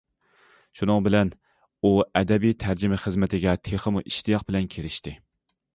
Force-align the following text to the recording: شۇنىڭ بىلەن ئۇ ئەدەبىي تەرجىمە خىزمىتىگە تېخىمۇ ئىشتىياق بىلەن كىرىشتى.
شۇنىڭ 0.79 1.03
بىلەن 1.07 1.33
ئۇ 1.83 1.91
ئەدەبىي 2.21 2.57
تەرجىمە 2.65 3.01
خىزمىتىگە 3.05 3.55
تېخىمۇ 3.69 4.07
ئىشتىياق 4.09 4.49
بىلەن 4.51 4.73
كىرىشتى. 4.77 5.17